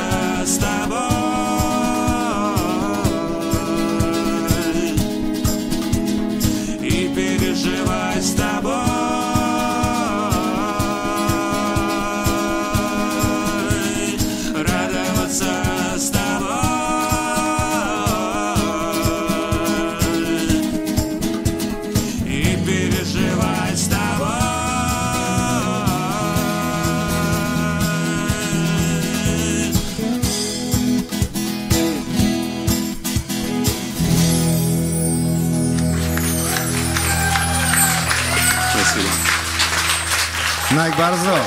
Борзов. 40.98 41.40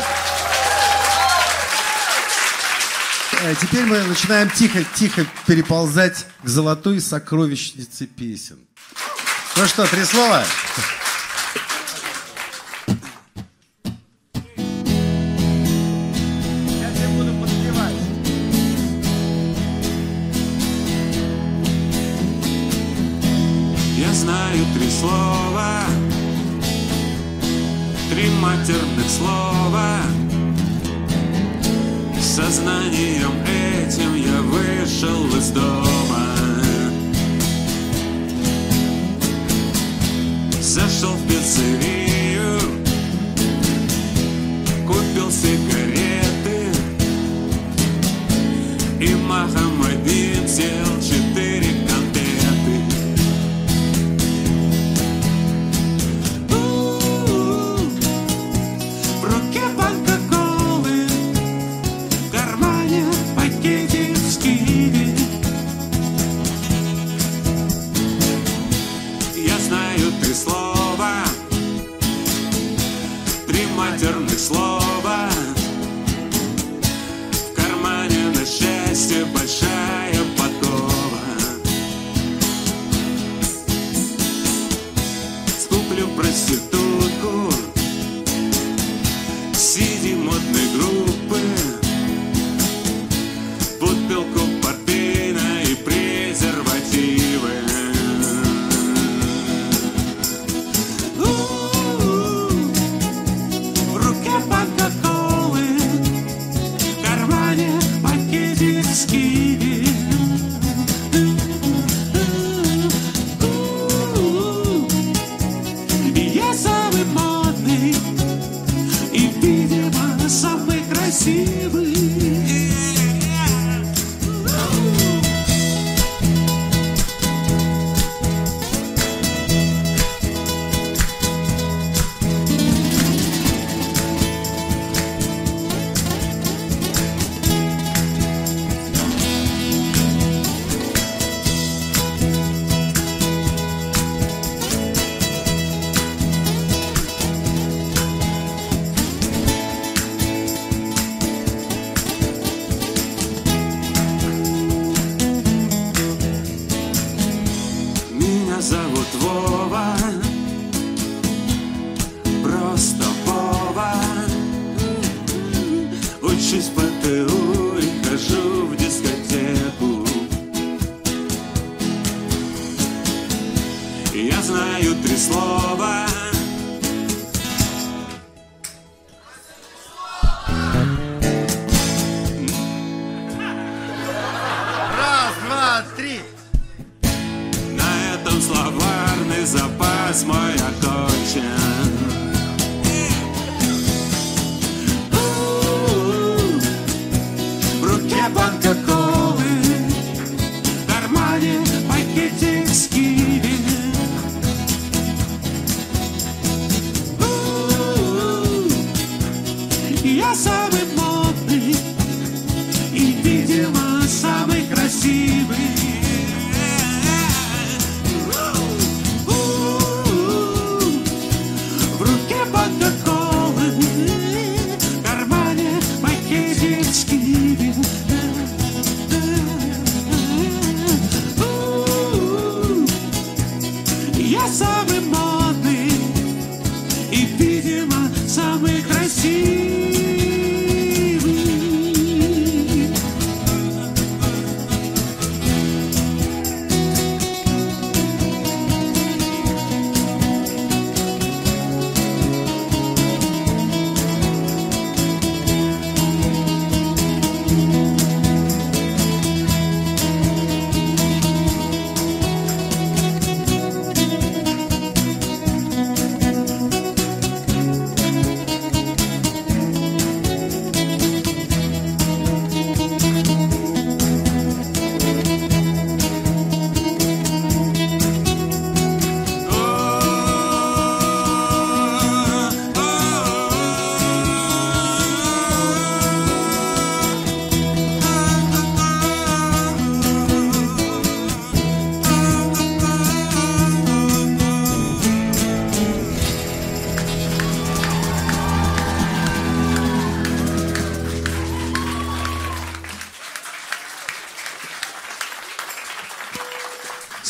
Э, 3.42 3.54
Теперь 3.60 3.84
мы 3.84 4.02
начинаем 4.04 4.48
тихо-тихо 4.50 5.26
переползать 5.46 6.26
к 6.42 6.48
золотой 6.48 7.00
сокровищнице 7.00 8.06
песен. 8.06 8.58
Ну 9.56 9.66
что, 9.66 9.86
три 9.86 10.04
слова? 10.04 10.44
Я 23.96 24.12
знаю 24.14 24.64
три 24.74 24.90
слова, 24.90 25.82
три 28.10 28.28
матерных 28.40 29.08
слова. 29.08 30.00
Сознанием 32.20 33.32
этим 33.46 34.16
я 34.16 34.42
вышел 34.42 35.26
из 35.36 35.50
дома. 35.50 36.34
Зашел 40.60 41.14
в 41.14 41.28
пиццерию, 41.28 42.60
купил 44.86 45.30
сигареты 45.30 46.72
и 49.00 49.14
махом 49.14 49.82
один 49.82 50.48
сел 50.48 51.19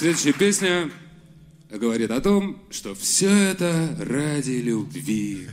Следующая 0.00 0.32
песня 0.32 0.90
говорит 1.70 2.10
о 2.10 2.22
том, 2.22 2.56
что 2.70 2.94
все 2.94 3.28
это 3.28 3.94
ради 3.98 4.52
любви. 4.52 5.46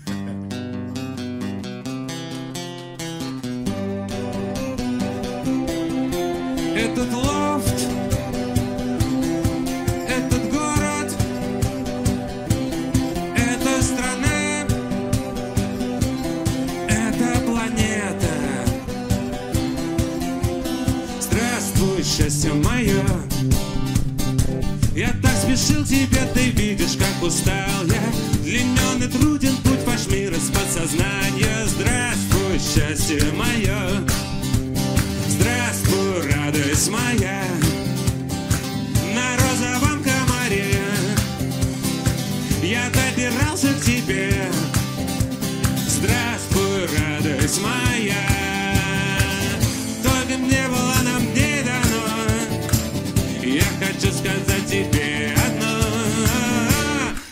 Хочу 53.79 54.11
сказать 54.11 54.67
тебе 54.67 55.33
одно. 55.45 55.67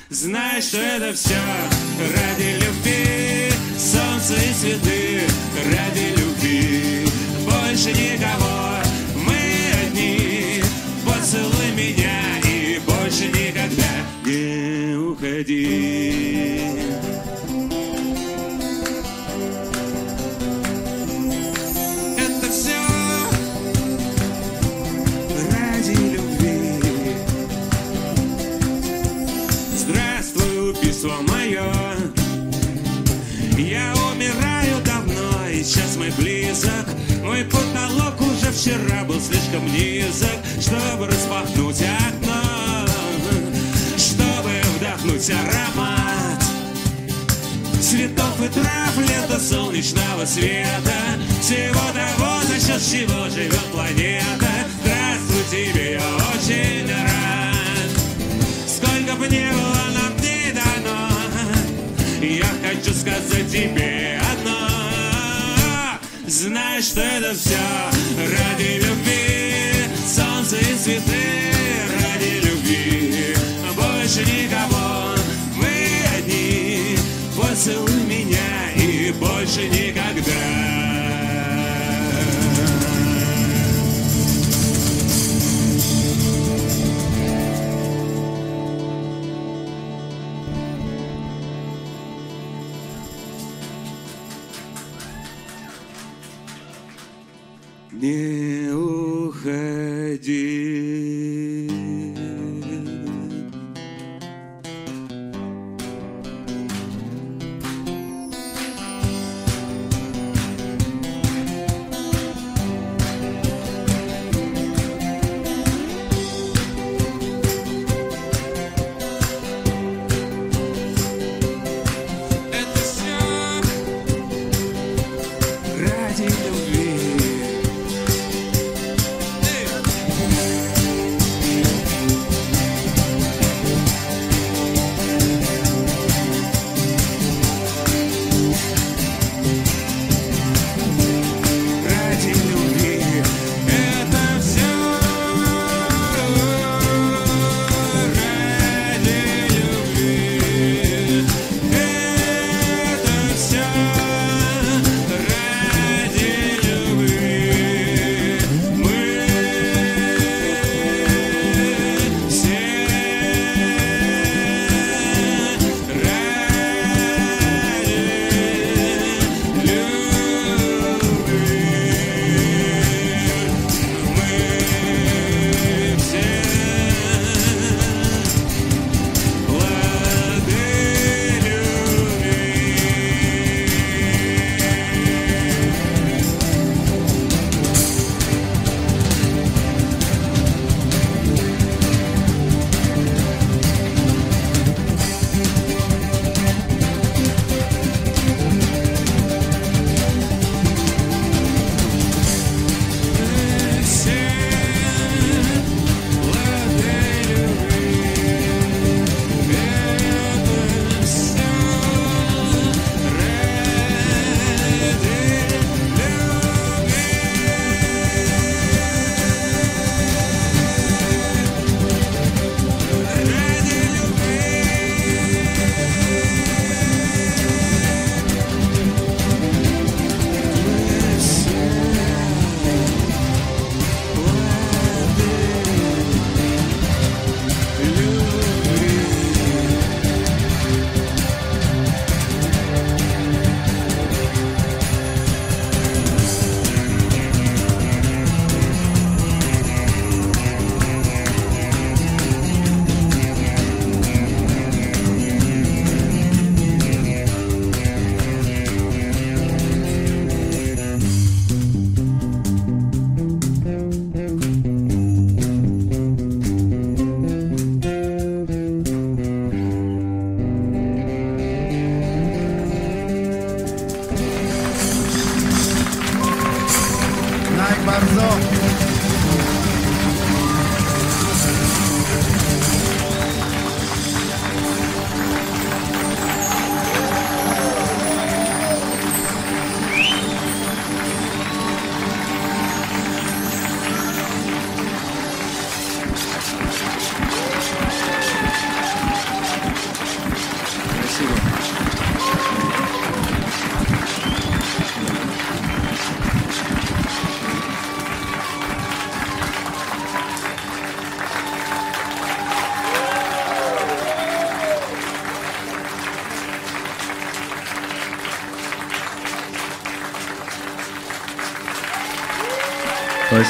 Знай, 0.10 0.62
что 0.62 0.78
это 0.78 1.14
все 1.14 1.36
ради 2.00 2.64
любви. 2.64 3.52
Солнце 3.78 4.36
и 4.36 4.54
цветы 4.54 5.22
ради 5.66 6.16
любви. 6.20 7.08
Больше 7.46 7.92
никого, 7.92 8.45
Мой 37.36 37.44
потолок 37.44 38.22
уже 38.22 38.50
вчера 38.50 39.04
был 39.04 39.20
слишком 39.20 39.66
низок 39.66 40.40
Чтобы 40.58 41.08
распахнуть 41.08 41.82
окно 41.82 42.88
Чтобы 43.98 44.52
вдохнуть 44.78 45.30
аромат 45.32 46.42
Цветов 47.82 48.42
и 48.42 48.48
трав, 48.48 48.98
лето 48.98 49.38
солнечного 49.38 50.24
света. 50.26 50.94
Всего 51.42 51.82
того, 51.94 52.42
за 52.48 52.56
счет 52.56 52.82
чего 52.82 53.28
живет 53.30 53.66
планета. 53.74 54.48
Здравствуй 54.82 55.44
тебе, 55.52 55.92
я 55.94 56.16
очень 56.34 56.90
рад. 56.90 57.92
Сколько 58.66 59.16
бы 59.18 59.28
не 59.28 59.52
было 59.52 59.84
нам 59.94 60.16
не 60.22 60.54
дано. 60.54 61.10
Я 62.22 62.48
хочу 62.64 62.94
сказать 62.94 63.52
тебе 63.52 64.25
Знай, 66.38 66.82
что 66.82 67.00
это 67.00 67.34
все 67.34 67.58
ради 68.18 68.84
любви. 68.84 69.88
Солнце 70.06 70.58
и 70.58 70.76
цветы 70.76 71.54
ради 72.04 72.46
любви. 72.46 73.34
Больше 73.74 74.20
никого, 74.26 75.16
мы 75.56 76.18
одни. 76.18 76.98
Поцелуй 77.38 78.04
меня 78.04 78.70
и 78.76 79.14
больше 79.14 79.70
никогда 79.70 80.85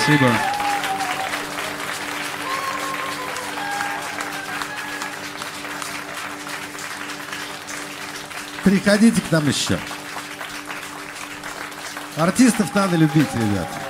Спасибо. 0.06 0.32
Приходите 8.64 9.20
к 9.20 9.32
нам 9.32 9.48
еще. 9.48 9.80
Артистов 12.18 12.76
надо 12.76 12.98
любить, 12.98 13.34
ребята. 13.34 13.85